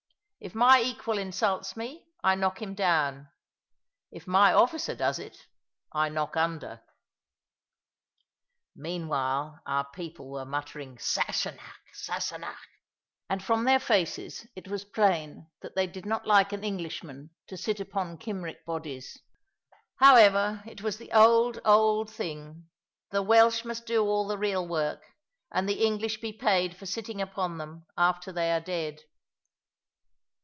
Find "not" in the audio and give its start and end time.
16.07-16.25